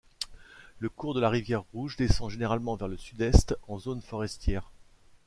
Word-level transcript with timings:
Le 0.79 0.89
cours 0.89 1.13
de 1.13 1.19
la 1.19 1.29
rivière 1.29 1.63
Rouge 1.73 1.95
descend 1.95 2.31
généralement 2.31 2.75
vers 2.75 2.87
le 2.87 2.97
Sud-Est, 2.97 3.55
en 3.67 3.77
zone 3.77 4.01
forestière. 4.01 4.71